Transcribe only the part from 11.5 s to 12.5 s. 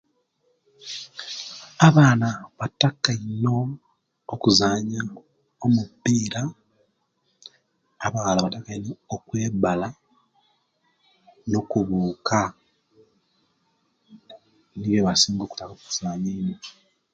no kubuka